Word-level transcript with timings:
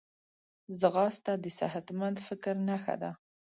ځغاسته 0.79 1.33
د 1.43 1.45
صحتمند 1.59 2.17
فکر 2.27 2.53
نښه 2.67 2.95
ده 3.01 3.11